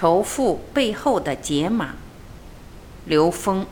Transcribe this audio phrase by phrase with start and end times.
[0.00, 1.96] 仇富背后的解码，
[3.04, 3.66] 刘峰。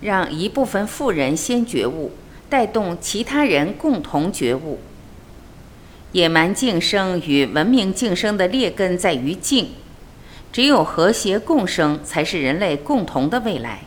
[0.00, 2.10] 让一部分富人先觉悟，
[2.50, 4.80] 带动其他人共同觉悟。
[6.10, 9.68] 野蛮竞争与文明竞争的劣根在于竞，
[10.56, 13.80] 只有和谐共生才是人类共同的未来。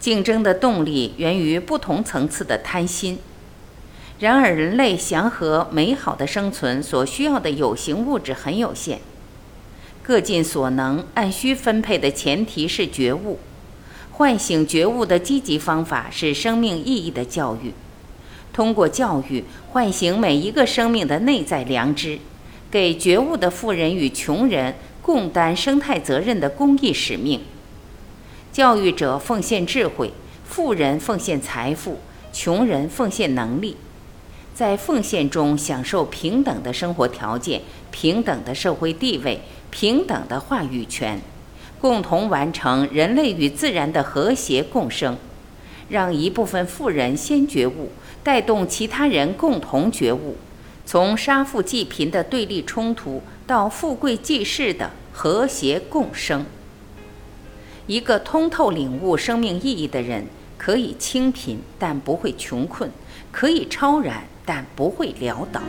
[0.00, 3.20] 竞争的动力源于不同层次的贪心。
[4.18, 8.98] 然而，人类祥和美好的生存所需要的有形物质很有限，
[10.02, 13.38] 各尽所能、按需分配的前提是觉悟。
[14.10, 17.72] 唤醒觉悟的积极方法是生命意义的教育，
[18.52, 22.18] 通过教育唤醒每一个生命的内在良知，
[22.68, 27.42] 给觉悟的富人与穷人共担生态责任的公益使命。
[28.52, 30.12] 教育者奉献智慧，
[30.44, 31.98] 富人奉献财富，
[32.32, 33.76] 穷人奉献能力，
[34.54, 41.20] 在奉献中享受平等的生活条件、平等的社会地位、平等的话语权。
[41.80, 45.16] 共同完成人类与自然的和谐共生，
[45.88, 47.90] 让一部分富人先觉悟，
[48.22, 50.36] 带动其他人共同觉悟，
[50.86, 53.20] 从杀富济贫的对立冲突
[53.52, 56.46] 到富贵济世的和谐共生。
[57.86, 60.24] 一个通透领悟生命意义的人，
[60.56, 62.88] 可以清贫，但不会穷困；
[63.30, 65.60] 可以超然，但不会潦倒。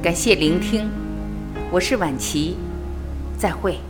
[0.00, 0.88] 感谢聆听，
[1.72, 2.56] 我是晚琪，
[3.36, 3.80] 再会。